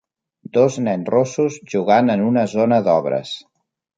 Dos 0.57 0.77
nens 0.85 1.11
rossos 1.15 1.59
jugant 1.75 2.11
en 2.15 2.25
una 2.31 2.45
zona 2.57 2.83
d'obres. 2.89 3.37